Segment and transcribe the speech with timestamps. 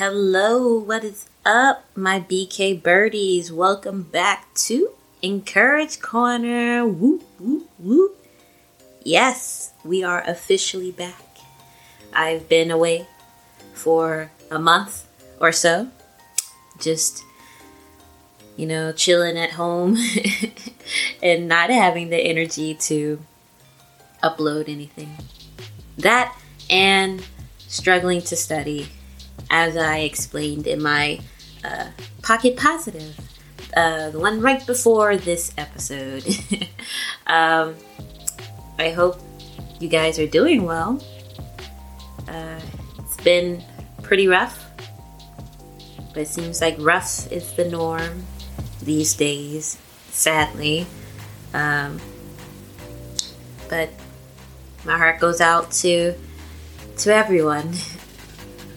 [0.00, 0.78] Hello.
[0.78, 3.52] What is up, my BK birdies?
[3.52, 6.86] Welcome back to Encourage Corner.
[6.86, 8.26] Whoop, whoop, whoop.
[9.04, 11.36] Yes, we are officially back.
[12.14, 13.08] I've been away
[13.74, 15.06] for a month
[15.38, 15.88] or so.
[16.78, 17.22] Just,
[18.56, 19.98] you know, chilling at home
[21.22, 23.20] and not having the energy to
[24.22, 25.14] upload anything.
[25.98, 26.34] That
[26.70, 27.22] and
[27.68, 28.88] struggling to study,
[29.48, 31.20] as I explained in my
[31.64, 31.86] uh,
[32.22, 33.18] Pocket Positive,
[33.76, 36.26] uh, the one right before this episode.
[37.26, 37.74] um,
[38.78, 39.20] I hope
[39.78, 41.02] you guys are doing well.
[42.28, 42.60] Uh,
[42.98, 43.62] it's been
[44.02, 44.64] pretty rough,
[46.12, 48.24] but it seems like rough is the norm
[48.82, 49.78] these days,
[50.10, 50.86] sadly.
[51.54, 52.00] Um,
[53.68, 53.90] but
[54.84, 56.14] my heart goes out to
[56.98, 57.72] to everyone,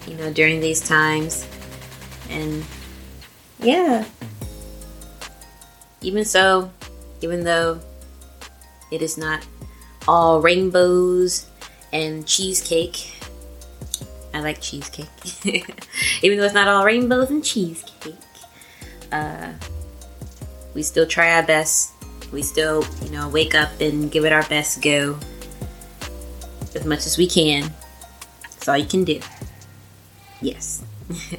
[0.07, 1.47] you know, during these times.
[2.29, 2.63] And
[3.59, 4.05] yeah,
[6.01, 6.71] even so,
[7.21, 7.79] even though
[8.91, 9.45] it is not
[10.07, 11.47] all rainbows
[11.91, 13.11] and cheesecake,
[14.33, 15.07] I like cheesecake.
[16.23, 18.15] even though it's not all rainbows and cheesecake,
[19.11, 19.53] uh,
[20.73, 21.91] we still try our best.
[22.31, 25.19] We still, you know, wake up and give it our best go
[26.73, 27.71] as much as we can
[28.63, 29.19] that's all you can do.
[30.43, 30.83] Yes.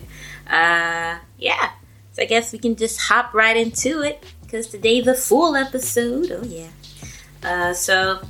[0.50, 1.70] uh, yeah.
[2.12, 6.30] So I guess we can just hop right into it because today's a full episode.
[6.30, 6.68] Oh, yeah.
[7.42, 8.20] Uh, so,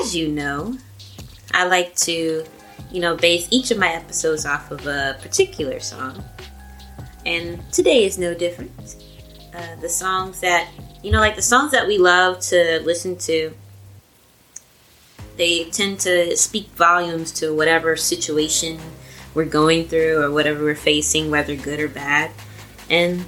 [0.00, 0.78] as you know,
[1.52, 2.44] I like to,
[2.90, 6.24] you know, base each of my episodes off of a particular song.
[7.26, 8.96] And today is no different.
[9.54, 10.68] Uh, the songs that,
[11.02, 13.52] you know, like the songs that we love to listen to
[15.40, 18.78] they tend to speak volumes to whatever situation
[19.34, 22.30] we're going through or whatever we're facing, whether good or bad.
[22.88, 23.24] And,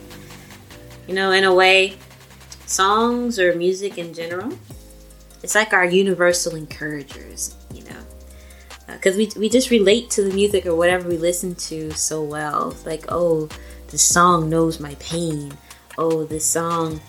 [1.07, 1.97] you know, in a way,
[2.67, 4.57] songs or music in general,
[5.43, 8.01] it's like our universal encouragers, you know.
[8.89, 12.23] Because uh, we, we just relate to the music or whatever we listen to so
[12.23, 12.71] well.
[12.71, 13.49] It's like, oh,
[13.89, 15.53] this song knows my pain.
[15.99, 17.01] Oh, this song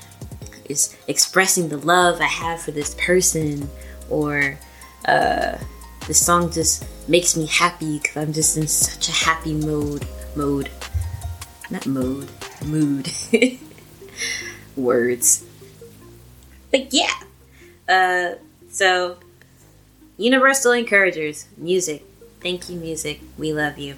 [0.66, 3.70] is expressing the love I have for this person.
[4.10, 4.58] Or,
[5.06, 5.58] uh,
[6.08, 10.08] the song just makes me happy because I'm just in such a happy mode.
[10.36, 10.70] Mode.
[11.70, 12.30] Not mode.
[12.66, 13.12] Mood.
[14.76, 15.46] Words.
[16.72, 17.14] But yeah.
[17.88, 18.36] Uh,
[18.70, 19.18] so,
[20.18, 22.06] Universal Encouragers, music.
[22.42, 23.22] Thank you, music.
[23.38, 23.96] We love you.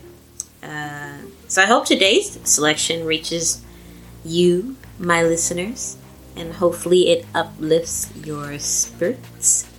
[0.62, 1.18] Uh,
[1.48, 3.64] so, I hope today's selection reaches
[4.24, 5.98] you, my listeners,
[6.36, 9.70] and hopefully it uplifts your spirits.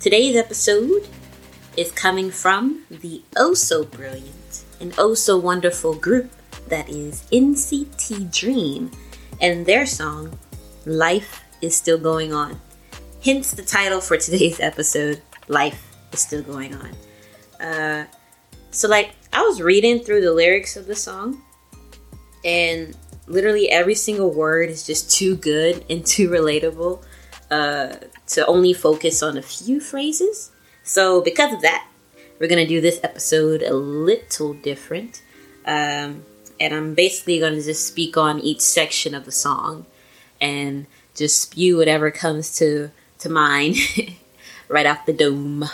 [0.00, 1.08] Today's episode
[1.76, 6.30] is coming from the oh so brilliant and oh so wonderful group
[6.68, 8.90] that is NCT Dream
[9.40, 10.38] and their song
[10.86, 12.60] Life is Still Going On.
[13.24, 16.90] Hence the title for today's episode Life is Still Going On.
[17.60, 18.06] Uh,
[18.70, 21.42] so, like, I was reading through the lyrics of the song
[22.44, 22.96] and
[23.26, 27.02] literally every single word is just too good and too relatable
[27.50, 27.96] uh,
[28.26, 30.50] to only focus on a few phrases.
[30.86, 31.88] So, because of that,
[32.38, 35.22] we're going to do this episode a little different.
[35.64, 36.24] Um,
[36.60, 39.86] and I'm basically going to just speak on each section of the song
[40.42, 42.90] and just spew whatever comes to,
[43.20, 43.76] to mind
[44.68, 45.64] right off the dome.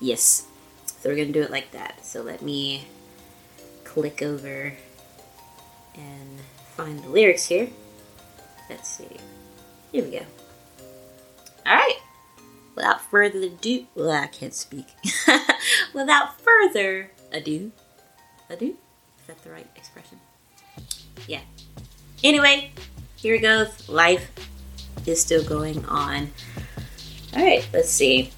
[0.00, 0.46] Yes.
[0.84, 2.04] So, we're going to do it like that.
[2.04, 2.88] So, let me
[3.84, 4.72] click over
[5.94, 6.40] and
[6.74, 7.68] find the lyrics here.
[8.68, 9.16] Let's see.
[9.92, 10.26] Here we go.
[11.64, 11.98] All right.
[12.76, 14.86] Without further ado, well, I can't speak.
[15.94, 17.72] Without further ado,
[18.50, 18.76] ado?
[19.18, 20.20] Is that the right expression?
[21.26, 21.40] Yeah.
[22.22, 22.72] Anyway,
[23.16, 23.88] here it goes.
[23.88, 24.30] Life
[25.06, 26.30] is still going on.
[27.34, 28.30] All right, let's see.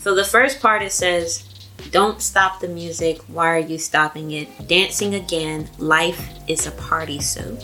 [0.00, 1.44] So the first part it says,
[1.92, 3.20] Don't stop the music.
[3.28, 4.48] Why are you stopping it?
[4.66, 5.68] Dancing again.
[5.78, 7.56] Life is a party, so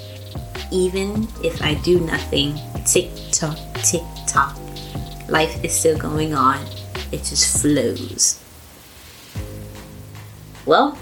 [0.71, 4.57] even if I do nothing, tick tock, tick tock,
[5.29, 6.65] life is still going on.
[7.13, 8.41] It just flows.
[10.67, 10.99] Well,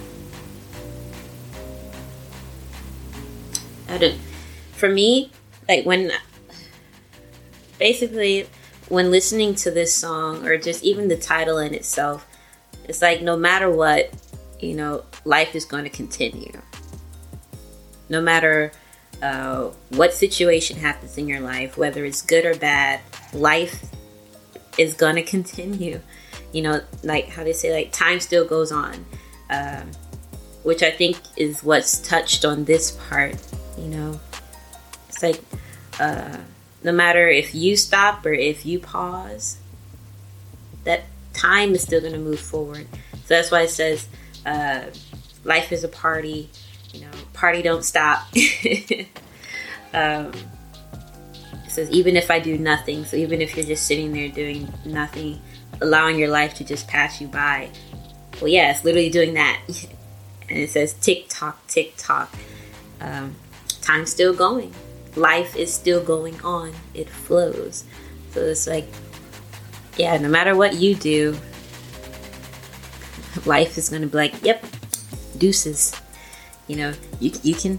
[3.88, 4.18] I don't.
[4.72, 5.30] For me,
[5.68, 6.10] like when,
[7.78, 8.48] basically,
[8.88, 12.26] when listening to this song or just even the title in itself,
[12.84, 14.10] it's like no matter what,
[14.60, 16.60] you know, life is going to continue.
[18.08, 18.72] No matter
[19.22, 23.00] uh, what situation happens in your life, whether it's good or bad,
[23.32, 23.91] life
[24.78, 26.00] is gonna continue.
[26.52, 29.04] You know, like how they say, like time still goes on.
[29.50, 29.90] Um,
[30.62, 33.36] which I think is what's touched on this part.
[33.76, 34.20] You know,
[35.08, 35.42] it's like
[35.98, 36.38] uh,
[36.82, 39.58] no matter if you stop or if you pause,
[40.84, 42.86] that time is still going to move forward.
[43.24, 44.08] So that's why it says
[44.46, 44.84] uh,
[45.44, 46.50] life is a party.
[46.92, 48.26] You know, party don't stop.
[49.94, 50.32] um,
[51.72, 55.40] says even if I do nothing, so even if you're just sitting there doing nothing,
[55.80, 57.70] allowing your life to just pass you by.
[58.40, 59.60] Well, yeah, it's literally doing that.
[60.48, 62.32] and it says tick tock, tick tock.
[63.00, 63.34] Um,
[63.80, 64.74] time's still going.
[65.16, 66.72] Life is still going on.
[66.94, 67.84] It flows.
[68.30, 68.86] So it's like,
[69.96, 71.36] yeah, no matter what you do,
[73.46, 74.64] life is going to be like, yep,
[75.38, 76.00] deuces.
[76.66, 77.78] You know, you, you can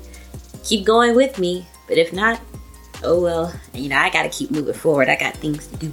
[0.63, 2.39] keep going with me, but if not,
[3.03, 3.53] oh well.
[3.73, 5.09] You know, I got to keep moving forward.
[5.09, 5.91] I got things to do,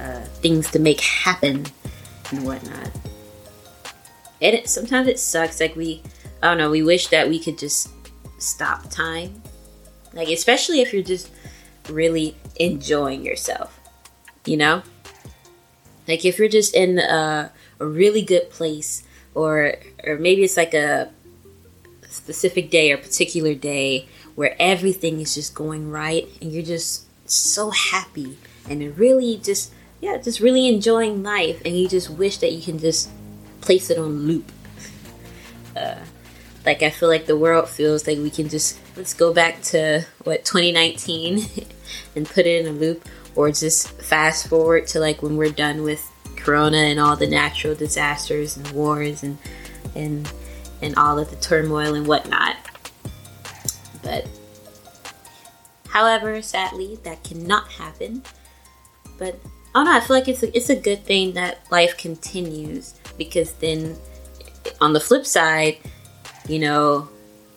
[0.00, 1.66] uh, things to make happen
[2.30, 2.90] and whatnot.
[4.42, 5.60] And it, sometimes it sucks.
[5.60, 6.02] Like we,
[6.42, 7.90] I don't know, we wish that we could just
[8.38, 9.42] stop time.
[10.12, 11.30] Like, especially if you're just
[11.88, 13.78] really enjoying yourself,
[14.44, 14.82] you know?
[16.06, 17.50] Like if you're just in a,
[17.80, 19.02] a really good place
[19.34, 19.74] or
[20.06, 21.10] or maybe it's like a
[22.08, 27.70] specific day or particular day where everything is just going right and you're just so
[27.70, 28.36] happy
[28.68, 32.78] and really just yeah just really enjoying life and you just wish that you can
[32.78, 33.10] just
[33.60, 34.50] place it on loop
[35.76, 35.96] uh,
[36.66, 40.04] like i feel like the world feels like we can just let's go back to
[40.24, 41.44] what 2019
[42.16, 45.82] and put it in a loop or just fast forward to like when we're done
[45.82, 49.38] with corona and all the natural disasters and wars and
[49.94, 50.30] and
[50.82, 52.56] and all of the turmoil and whatnot.
[54.04, 54.28] But
[55.88, 58.22] however, sadly, that cannot happen.
[59.18, 59.40] But
[59.74, 59.96] I don't know.
[59.96, 63.96] I feel like it's a, it's a good thing that life continues because then,
[64.80, 65.78] on the flip side,
[66.48, 67.08] you know,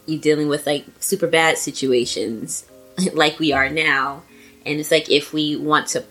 [0.08, 2.66] you're dealing with like super bad situations
[3.14, 4.24] like we are now,
[4.66, 6.04] and it's like if we want to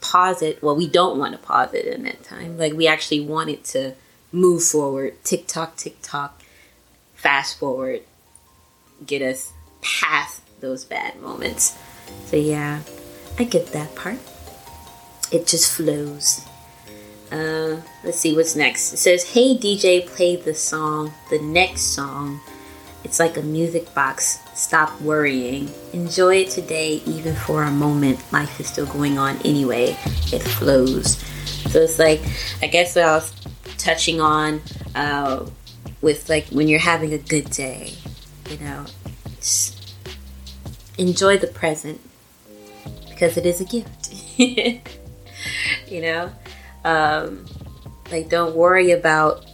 [0.00, 2.56] pause it, well, we don't want to pause it in that time.
[2.56, 3.94] Like we actually want it to
[4.30, 6.40] move forward, tick tock, tick tock,
[7.14, 8.02] fast forward,
[9.04, 9.52] get us
[9.82, 11.76] past those bad moments.
[12.26, 12.80] So yeah,
[13.38, 14.18] I get that part.
[15.30, 16.46] It just flows.
[17.30, 18.92] Uh, let's see what's next.
[18.92, 21.12] It says, "Hey DJ, play the song.
[21.30, 22.40] The next song.
[23.04, 24.38] It's like a music box.
[24.54, 25.70] Stop worrying.
[25.92, 28.20] Enjoy it today, even for a moment.
[28.32, 29.96] Life is still going on anyway.
[30.32, 31.16] It flows."
[31.70, 32.20] So it's like,
[32.60, 33.32] I guess what I was
[33.78, 34.60] touching on
[34.94, 35.46] uh,
[36.02, 37.94] with like when you're having a good day,
[38.50, 38.84] you know,
[40.98, 42.00] enjoy the present
[43.08, 44.14] because it is a gift.
[45.88, 46.30] you know,
[46.84, 47.46] um,
[48.10, 49.44] like don't worry about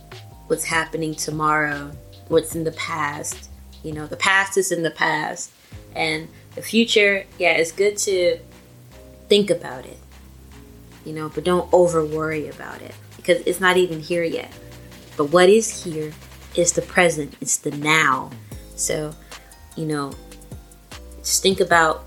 [0.47, 1.91] what's happening tomorrow,
[2.29, 3.51] what's in the past.
[3.83, 5.53] You know, the past is in the past,
[5.95, 7.25] and the future.
[7.39, 8.39] Yeah, it's good to
[9.29, 9.99] think about it.
[11.05, 14.53] You know, but don't over worry about it because it's not even here yet.
[15.17, 16.13] But what is here
[16.55, 18.31] is the present, it's the now.
[18.77, 19.15] So,
[19.79, 20.13] you know,
[21.19, 22.05] just think about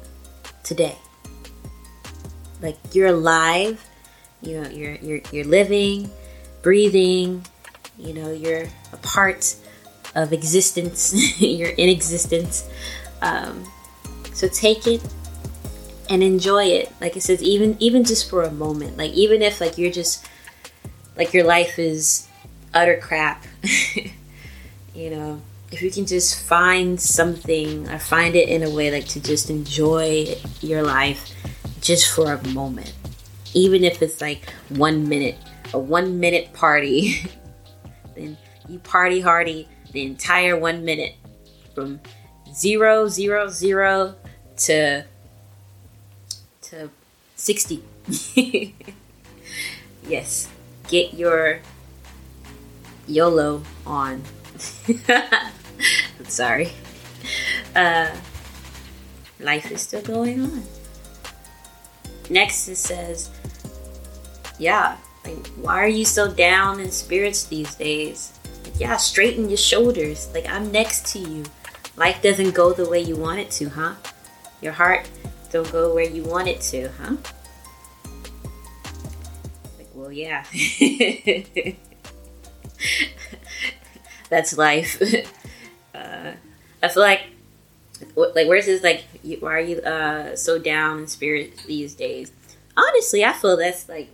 [0.61, 0.97] today.
[2.61, 3.83] Like you're alive,
[4.41, 6.11] you know, you're you're you're living,
[6.61, 7.45] breathing,
[7.97, 9.55] you know, you're a part
[10.15, 12.69] of existence, you're in existence.
[13.21, 13.63] Um,
[14.33, 15.01] so take it
[16.09, 16.91] and enjoy it.
[16.99, 18.97] Like it says, even even just for a moment.
[18.97, 20.27] Like even if like you're just
[21.15, 22.27] like your life is
[22.73, 23.45] utter crap.
[24.93, 29.07] you know, if you can just find something or find it in a way like
[29.07, 31.33] to just enjoy your life
[31.79, 32.93] just for a moment.
[33.53, 35.37] Even if it's like one minute,
[35.73, 37.21] a one minute party,
[38.15, 38.37] then
[38.67, 41.15] you party hardy the entire one minute
[41.73, 42.01] from
[42.53, 44.15] zero, zero, zero
[44.57, 45.03] to
[46.63, 46.89] to
[47.35, 47.83] 60.
[50.07, 50.49] yes,
[50.89, 51.59] get your
[53.07, 54.23] YOLO on.
[56.31, 56.71] sorry.
[57.75, 58.09] Uh,
[59.39, 60.63] life is still going on.
[62.29, 63.29] Next, it says,
[64.57, 68.39] Yeah, like, why are you so down in spirits these days?
[68.63, 70.29] Like, yeah, straighten your shoulders.
[70.33, 71.43] Like, I'm next to you.
[71.97, 73.95] Life doesn't go the way you want it to, huh?
[74.61, 75.09] Your heart
[75.51, 77.17] don't go where you want it to, huh?
[79.77, 80.45] Like, well, yeah.
[84.29, 85.01] That's life.
[86.01, 86.34] uh,
[86.84, 87.27] I feel like,
[88.15, 89.03] like, where's this, like,
[89.39, 92.31] why are you uh, so down in spirit these days?
[92.75, 94.10] Honestly, I feel that's like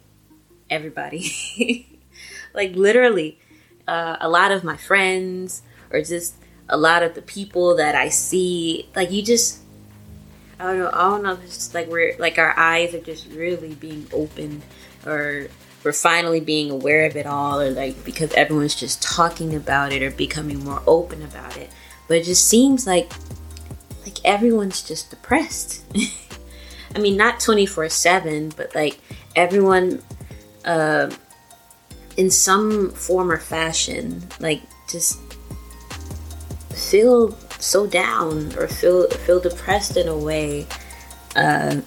[0.70, 1.88] everybody.
[2.54, 3.40] like, literally,
[3.88, 6.36] uh, a lot of my friends or just
[6.70, 8.90] a lot of the people that I see.
[8.96, 9.60] Like you just,
[10.60, 10.90] I don't know.
[10.92, 11.40] I don't know.
[11.44, 14.64] It's just like we're like our eyes are just really being opened,
[15.06, 15.48] or
[15.84, 20.02] we're finally being aware of it all, or like because everyone's just talking about it
[20.02, 21.70] or becoming more open about it.
[22.08, 23.12] But it just seems like
[24.06, 25.84] like everyone's just depressed.
[26.96, 29.00] I mean, not twenty four seven, but like
[29.36, 30.02] everyone.
[30.66, 31.10] Uh,
[32.18, 35.20] in some form or fashion, like just
[36.72, 40.66] feel so down or feel feel depressed in a way.
[41.36, 41.82] Uh,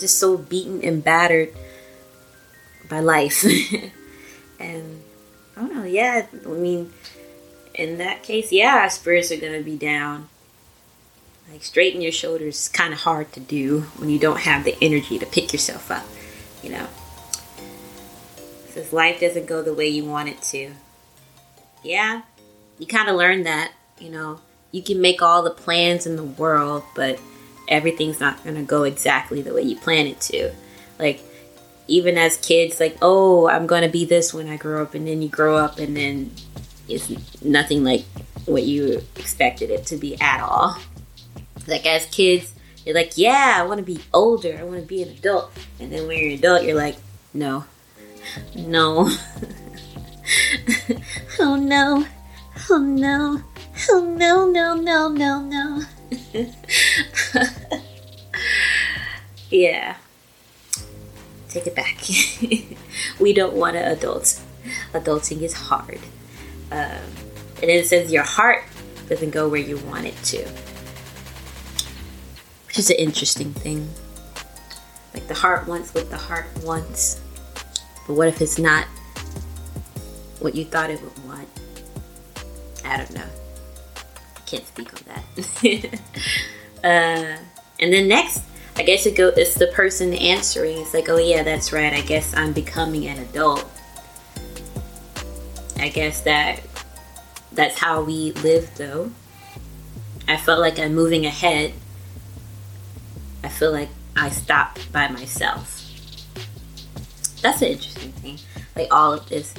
[0.00, 1.54] just so beaten and battered
[2.88, 3.44] by life.
[4.60, 5.02] and
[5.56, 6.92] I don't know, yeah, I mean,
[7.74, 10.28] in that case, yeah, our spirits are gonna be down.
[11.50, 14.76] Like straighten your shoulders is kind of hard to do when you don't have the
[14.80, 16.04] energy to pick yourself up,
[16.62, 16.86] you know.
[18.68, 20.72] Says life doesn't go the way you want it to.
[21.82, 22.22] Yeah,
[22.78, 24.40] you kind of learn that, you know.
[24.70, 27.18] You can make all the plans in the world, but
[27.70, 30.52] everything's not going to go exactly the way you plan it to.
[30.98, 31.22] Like,
[31.86, 35.06] even as kids, like, oh, I'm going to be this when I grow up, and
[35.06, 36.32] then you grow up, and then
[36.88, 37.10] it's
[37.42, 38.04] nothing like
[38.46, 40.76] what you expected it to be at all.
[41.66, 45.02] Like, as kids, you're like, yeah, I want to be older, I want to be
[45.02, 45.52] an adult.
[45.78, 46.96] And then when you're an adult, you're like,
[47.32, 47.64] no,
[48.56, 49.10] no.
[51.38, 52.06] oh no.
[52.68, 53.42] Oh no.
[53.88, 55.82] Oh no, no, no, no, no.
[59.50, 59.96] yeah.
[61.48, 62.00] Take it back.
[63.20, 64.40] we don't want to adult.
[64.92, 66.00] Adulting is hard.
[66.70, 67.00] Um,
[67.60, 68.62] and it says your heart
[69.08, 70.48] doesn't go where you want it to.
[72.66, 73.88] Which is an interesting thing.
[75.12, 77.20] Like the heart wants what the heart wants.
[78.06, 78.84] But what if it's not
[80.38, 81.48] what you thought it would want?
[82.84, 83.39] I don't know.
[84.50, 86.00] Can't speak on that.
[86.84, 87.36] uh,
[87.78, 88.42] and then next,
[88.76, 89.28] I guess it go.
[89.28, 90.78] It's the person answering.
[90.78, 91.92] It's like, oh yeah, that's right.
[91.92, 93.64] I guess I'm becoming an adult.
[95.76, 96.60] I guess that
[97.52, 99.10] that's how we live, though.
[100.28, 101.72] I felt like I'm moving ahead.
[103.42, 105.80] I feel like I stopped by myself
[107.40, 108.38] that's an interesting thing.
[108.76, 109.54] Like all of this.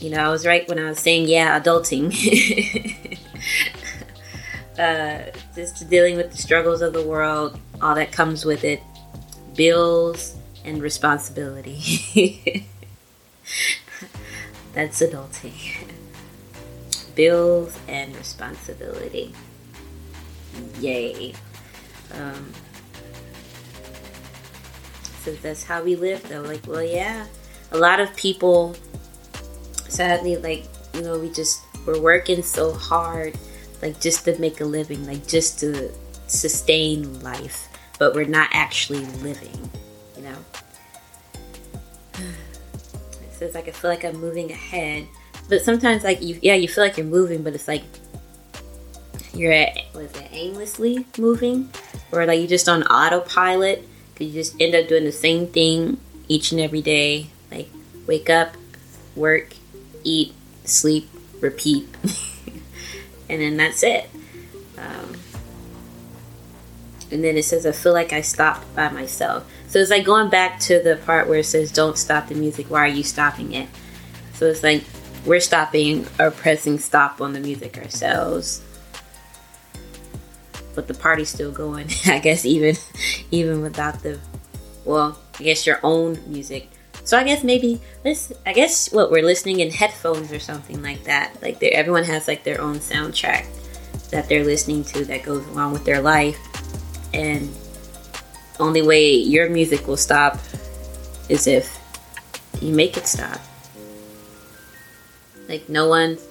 [0.00, 2.12] You know, I was right when I was saying, yeah, adulting.
[4.78, 5.22] uh,
[5.54, 8.80] just dealing with the struggles of the world, all that comes with it,
[9.54, 12.66] bills and responsibility.
[14.74, 15.88] That's adulting.
[17.14, 19.34] bills and responsibility.
[20.80, 21.34] Yay.
[22.14, 22.52] Um,
[25.28, 27.26] because that's how we live though like well yeah
[27.72, 28.74] a lot of people
[29.88, 33.36] sadly like you know we just we're working so hard
[33.82, 35.90] like just to make a living like just to
[36.26, 37.68] sustain life
[37.98, 39.70] but we're not actually living
[40.16, 40.36] you know
[42.14, 45.06] it says like i feel like i'm moving ahead
[45.48, 47.84] but sometimes like you yeah you feel like you're moving but it's like
[49.32, 51.68] you're at was it aimlessly moving
[52.12, 53.84] or like you're just on autopilot
[54.18, 57.28] Cause you just end up doing the same thing each and every day.
[57.52, 57.68] Like
[58.08, 58.56] wake up,
[59.14, 59.54] work,
[60.02, 61.08] eat, sleep,
[61.40, 61.86] repeat,
[63.28, 64.08] and then that's it.
[64.76, 65.14] Um,
[67.10, 69.50] and then it says, I feel like I stopped by myself.
[69.68, 72.70] So it's like going back to the part where it says, Don't stop the music.
[72.70, 73.68] Why are you stopping it?
[74.34, 74.84] So it's like
[75.24, 78.62] we're stopping or pressing stop on the music ourselves
[80.78, 81.88] but the party's still going.
[82.06, 82.76] I guess even
[83.32, 84.20] even without the
[84.84, 86.70] well, I guess your own music.
[87.08, 88.34] So I guess maybe this.
[88.44, 91.40] I guess what we're listening in headphones or something like that.
[91.40, 93.46] Like everyone has like their own soundtrack
[94.10, 96.36] that they're listening to that goes along with their life,
[97.14, 97.48] and
[98.60, 100.38] only way your music will stop
[101.30, 101.80] is if
[102.60, 103.40] you make it stop.
[105.48, 106.22] Like no one's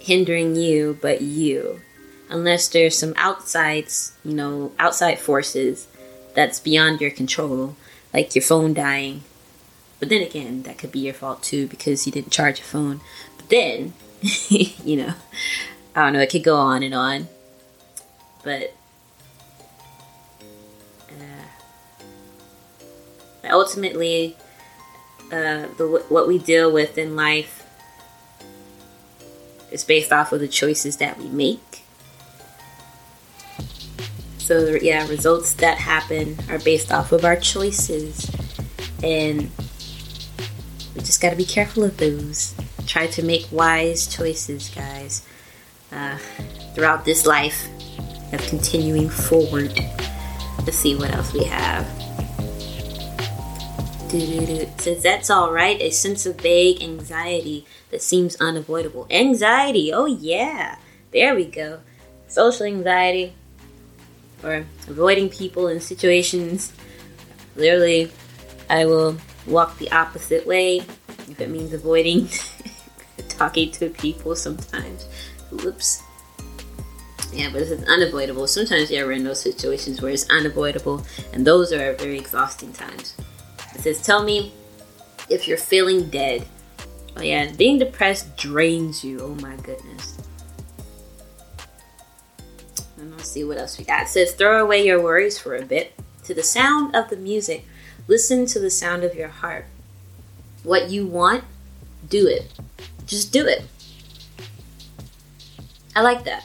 [0.00, 1.80] hindering you but you
[2.28, 5.86] unless there's some outsides, you know, outside forces
[6.34, 7.76] that's beyond your control,
[8.12, 9.22] like your phone dying.
[10.00, 13.00] But then again, that could be your fault too because you didn't charge your phone.
[13.36, 13.92] But then,
[14.48, 15.14] you know,
[15.94, 17.28] I don't know, it could go on and on.
[18.42, 18.74] But
[21.10, 21.44] uh,
[23.50, 24.36] ultimately,
[25.26, 27.66] uh, the what we deal with in life
[29.70, 31.70] is based off of the choices that we make
[34.50, 38.28] so yeah, results that happen are based off of our choices,
[39.00, 39.48] and
[41.04, 42.54] just got to be careful of those
[42.90, 45.22] try to make wise choices, guys,
[45.92, 46.18] uh,
[46.74, 47.68] throughout this life
[48.32, 49.72] of continuing forward.
[50.58, 51.86] Let's see what else we have.
[54.10, 55.80] Says that's all right.
[55.80, 59.06] A sense of vague anxiety that seems unavoidable.
[59.08, 59.92] Anxiety.
[59.92, 60.78] Oh yeah,
[61.12, 61.80] there we go.
[62.26, 63.34] Social anxiety
[64.42, 66.72] or avoiding people in situations.
[67.54, 68.10] Literally,
[68.68, 69.16] I will
[69.46, 70.78] walk the opposite way
[71.28, 72.28] if it means avoiding
[73.28, 75.04] talking to people sometimes.
[75.50, 76.02] Whoops.
[77.32, 78.46] Yeah, but it's unavoidable.
[78.46, 83.14] Sometimes you're in those situations where it's unavoidable, and those are very exhausting times.
[83.74, 84.52] It says, Tell me
[85.28, 86.46] if you're feeling dead.
[87.16, 89.20] Oh, yeah, being depressed drains you.
[89.20, 90.18] Oh, my goodness.
[92.98, 94.02] And let's see what else we got.
[94.02, 95.94] It says, Throw away your worries for a bit.
[96.24, 97.64] To the sound of the music,
[98.10, 99.66] listen to the sound of your heart.
[100.64, 101.44] What you want,
[102.08, 102.50] do it.
[103.06, 103.62] Just do it.
[105.94, 106.44] I like that.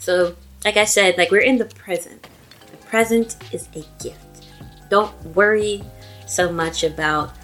[0.00, 2.26] So, like I said, like we're in the present.
[2.70, 4.46] The present is a gift.
[4.88, 5.84] Don't worry
[6.26, 7.34] so much about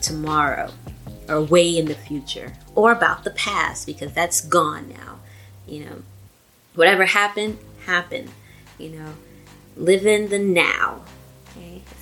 [0.00, 0.70] tomorrow
[1.28, 5.18] or way in the future or about the past because that's gone now.
[5.66, 6.02] You know,
[6.76, 8.30] whatever happened, happened.
[8.78, 9.14] You know,
[9.76, 11.02] live in the now.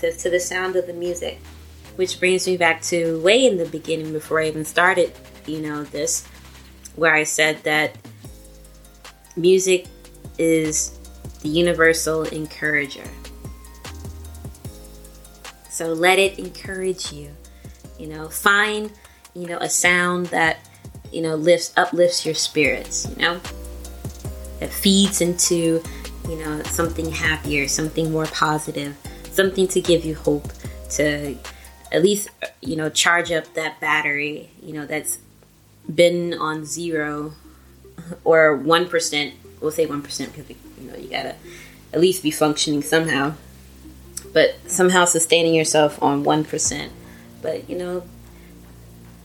[0.00, 1.38] To the sound of the music,
[1.96, 5.12] which brings me back to way in the beginning before I even started.
[5.46, 6.26] You know, this
[6.96, 7.96] where I said that
[9.36, 9.86] music
[10.38, 10.98] is
[11.42, 13.08] the universal encourager.
[15.70, 17.30] So let it encourage you.
[17.98, 18.92] You know, find,
[19.34, 20.58] you know, a sound that,
[21.12, 23.40] you know, lifts uplifts your spirits, you know,
[24.60, 25.82] that feeds into,
[26.28, 28.96] you know, something happier, something more positive,
[29.36, 30.52] something to give you hope
[30.90, 31.36] to
[31.92, 32.28] at least,
[32.60, 35.18] you know, charge up that battery, you know, that's
[35.94, 37.34] been on zero
[38.24, 41.34] or 1% we'll say 1% because you know you gotta
[41.92, 43.34] at least be functioning somehow
[44.32, 46.88] but somehow sustaining yourself on 1%
[47.42, 48.02] but you know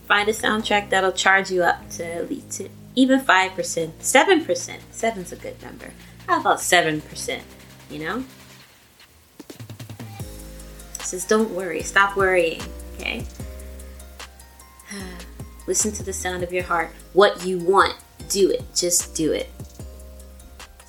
[0.08, 5.32] find a soundtrack that'll charge you up to at least to even 5% 7% 7's
[5.32, 5.91] a good number.
[6.28, 7.41] How about 7%
[7.89, 8.24] you know
[11.30, 12.62] don't worry stop worrying
[12.95, 13.26] okay
[15.67, 17.95] listen to the sound of your heart what you want
[18.30, 19.50] do it just do it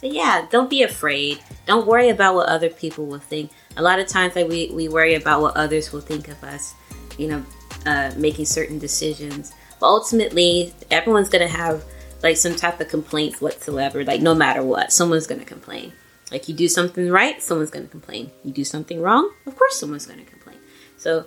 [0.03, 1.39] so yeah, don't be afraid.
[1.65, 3.53] Don't worry about what other people will think.
[3.77, 6.75] A lot of times, like we, we worry about what others will think of us,
[7.19, 7.45] you know,
[7.87, 9.53] uh, making certain decisions.
[9.79, 11.85] But ultimately, everyone's gonna have
[12.21, 14.05] like some type of complaints whatsoever.
[14.05, 15.93] Like no matter what, someone's gonna complain.
[16.33, 18.33] Like you do something right, someone's gonna complain.
[18.43, 20.57] You do something wrong, of course, someone's gonna complain.
[20.97, 21.27] So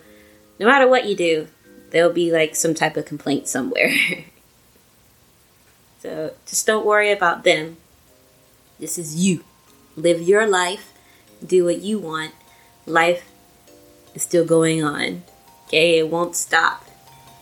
[0.60, 1.48] no matter what you do,
[1.92, 3.92] there'll be like some type of complaint somewhere.
[6.02, 7.78] so just don't worry about them
[8.80, 9.44] this is you.
[9.96, 10.92] Live your life.
[11.46, 12.34] Do what you want.
[12.86, 13.30] Life
[14.14, 15.24] is still going on.
[15.68, 16.86] Okay, it won't stop.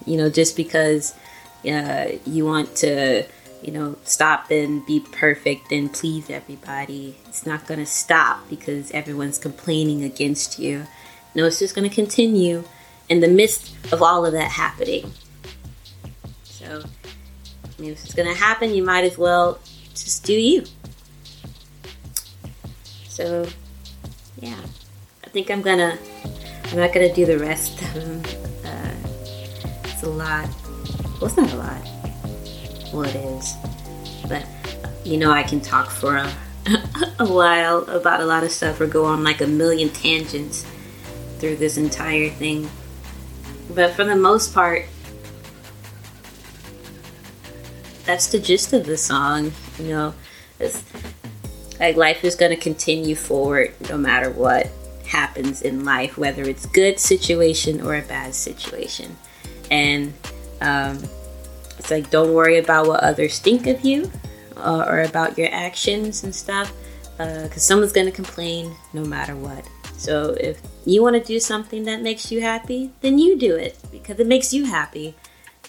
[0.06, 1.16] You know, just because
[1.68, 3.24] uh, you want to,
[3.64, 8.92] you know, stop and be perfect and please everybody, it's not going to stop because
[8.92, 10.86] everyone's complaining against you.
[11.34, 12.64] No, it's just going to continue
[13.10, 15.12] in the midst of all of that happening.
[16.44, 16.84] So,
[17.64, 19.60] I mean, if it's going to happen, you might as well
[19.96, 20.64] just do you.
[23.08, 23.48] So,
[24.40, 24.60] yeah,
[25.24, 26.00] I think I'm gonna.
[26.66, 28.24] I'm not gonna do the rest of them.
[28.66, 28.92] Uh,
[29.84, 30.50] it's a lot.
[31.22, 31.93] Well, it's not a lot.
[33.02, 33.56] It is,
[34.28, 34.46] but
[35.04, 36.32] you know, I can talk for a,
[37.20, 40.66] a while about a lot of stuff or go on like a million tangents
[41.40, 42.70] through this entire thing.
[43.74, 44.86] But for the most part,
[48.06, 49.52] that's the gist of the song.
[49.80, 50.14] You know,
[50.60, 50.84] it's,
[51.80, 54.70] like life is going to continue forward no matter what
[55.06, 59.18] happens in life, whether it's good situation or a bad situation.
[59.70, 60.14] And
[60.62, 61.04] um,
[61.84, 64.10] it's like don't worry about what others think of you
[64.56, 66.72] uh, or about your actions and stuff,
[67.18, 69.68] because uh, someone's going to complain no matter what.
[69.98, 73.78] So if you want to do something that makes you happy, then you do it
[73.92, 75.16] because it makes you happy.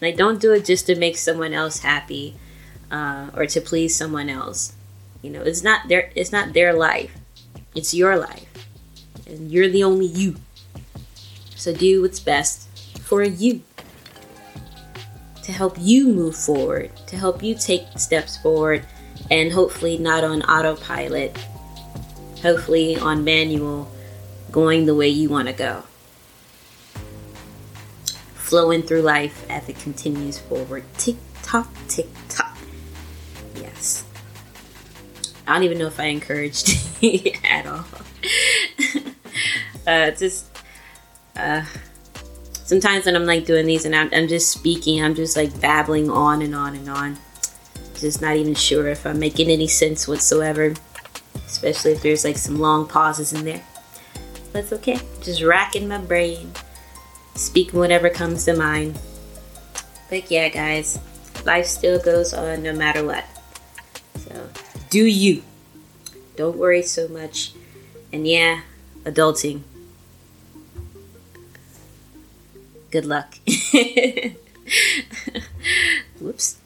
[0.00, 2.36] Like don't do it just to make someone else happy
[2.92, 4.72] uh, or to please someone else.
[5.20, 7.10] You know, it's not their it's not their life.
[7.74, 8.46] It's your life.
[9.26, 10.36] And you're the only you.
[11.56, 12.68] So do what's best
[13.00, 13.62] for you.
[15.44, 18.84] To help you move forward, to help you take steps forward
[19.30, 21.36] and hopefully not on autopilot.
[22.42, 23.90] Hopefully on manual
[24.50, 25.84] going the way you want to go.
[28.54, 30.84] flowing through life as it continues forward.
[30.98, 32.56] Tick tock, tick tock.
[33.56, 34.04] Yes.
[35.44, 36.78] I don't even know if I encouraged
[37.44, 37.84] at all.
[39.88, 40.46] uh, just
[41.36, 41.64] uh,
[42.64, 46.10] sometimes when I'm like doing these and I'm, I'm just speaking, I'm just like babbling
[46.10, 47.18] on and on and on.
[47.96, 50.74] Just not even sure if I'm making any sense whatsoever,
[51.46, 53.62] especially if there's like some long pauses in there.
[54.52, 54.98] That's okay.
[55.22, 56.52] Just racking my brain,
[57.34, 58.98] speaking whatever comes to mind.
[60.10, 60.98] But yeah, guys,
[61.44, 63.24] life still goes on no matter what.
[64.16, 64.48] So
[64.90, 65.42] do you.
[66.36, 67.52] Don't worry so much.
[68.12, 68.62] And yeah,
[69.04, 69.62] adulting.
[72.94, 73.34] Good luck.
[76.20, 76.58] Whoops.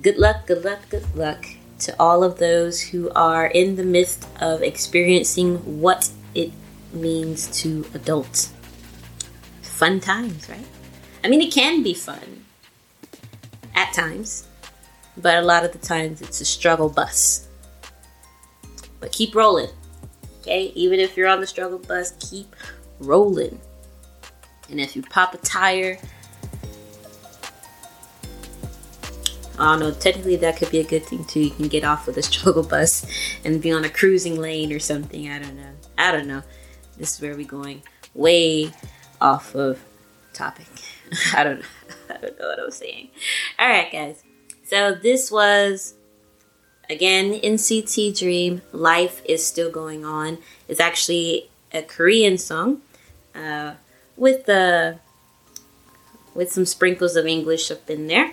[0.00, 1.44] Good luck, good luck, good luck
[1.80, 6.52] to all of those who are in the midst of experiencing what it
[6.92, 8.50] means to adult.
[9.62, 10.68] Fun times, right?
[11.24, 12.44] I mean, it can be fun
[13.74, 14.46] at times,
[15.16, 17.48] but a lot of the times it's a struggle bus.
[19.00, 19.70] But keep rolling,
[20.42, 20.66] okay?
[20.76, 22.54] Even if you're on the struggle bus, keep
[23.00, 23.60] rolling.
[24.72, 25.98] And if you pop a tire,
[29.58, 31.40] I don't know, technically that could be a good thing too.
[31.40, 33.06] You can get off of the struggle bus
[33.44, 35.28] and be on a cruising lane or something.
[35.30, 35.72] I don't know.
[35.98, 36.42] I don't know.
[36.96, 37.82] This is where we're going
[38.14, 38.72] way
[39.20, 39.78] off of
[40.32, 40.66] topic.
[41.34, 41.66] I don't know.
[42.10, 43.10] I don't know what I'm saying.
[43.58, 44.24] All right, guys.
[44.64, 45.94] So this was
[46.88, 48.62] again NCT Dream.
[48.72, 50.38] Life is still going on.
[50.66, 52.80] It's actually a Korean song
[53.34, 53.74] uh,
[54.22, 55.00] with the
[56.32, 58.30] with some sprinkles of English up in there.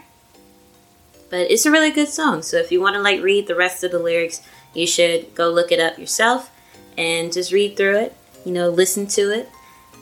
[1.31, 2.43] But it's a really good song.
[2.43, 4.41] So if you want to like read the rest of the lyrics,
[4.75, 6.51] you should go look it up yourself
[6.95, 8.15] and just read through it.
[8.45, 9.49] You know, listen to it,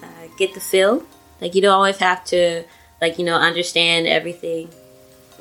[0.03, 1.03] uh, get the feel.
[1.39, 2.65] Like you don't always have to
[3.01, 4.67] like you know understand everything.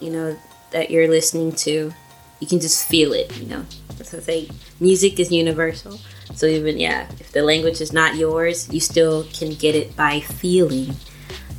[0.00, 0.38] You know
[0.70, 1.92] that you're listening to.
[2.40, 3.37] You can just feel it.
[3.38, 3.64] You know,
[4.03, 5.99] So say, music is universal.
[6.35, 10.20] So even yeah, if the language is not yours, you still can get it by
[10.20, 10.94] feeling.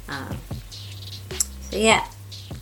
[0.07, 0.37] Um,
[1.69, 2.07] so yeah,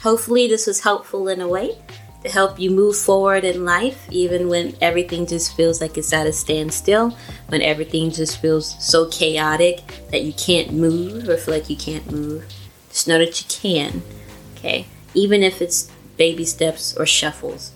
[0.02, 1.78] hopefully this was helpful in a way
[2.24, 6.26] to help you move forward in life, even when everything just feels like it's at
[6.26, 7.16] a standstill,
[7.50, 12.12] when everything just feels so chaotic that you can't move or feel like you can't
[12.12, 12.44] move.
[12.90, 14.02] Just know that you can,
[14.56, 14.88] okay?
[15.14, 17.75] Even if it's baby steps or shuffles,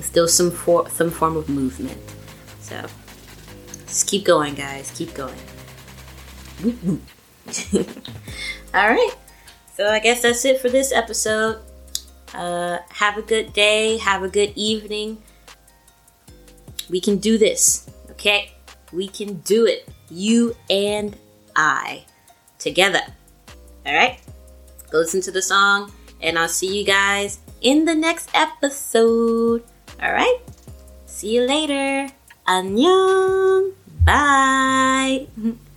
[0.00, 1.98] still some for- some form of movement.
[2.60, 2.84] So
[3.86, 4.90] just keep going, guys.
[4.90, 5.38] Keep going.
[8.74, 9.14] All right.
[9.76, 11.58] So I guess that's it for this episode.
[12.32, 13.96] Uh, have a good day.
[13.98, 15.22] Have a good evening.
[16.90, 18.52] We can do this, okay?
[18.92, 19.88] We can do it.
[20.10, 21.16] You and
[21.56, 22.04] I
[22.58, 23.02] together.
[23.86, 24.18] All right?
[24.90, 29.64] Go listen to the song, and I'll see you guys in the next episode.
[30.02, 30.38] All right?
[31.06, 32.08] See you later.
[32.46, 33.72] 안녕.
[34.04, 35.26] Bye.